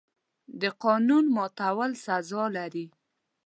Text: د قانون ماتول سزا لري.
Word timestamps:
د 0.61 0.63
قانون 0.83 1.25
ماتول 1.35 1.91
سزا 2.05 2.43
لري. 2.57 2.85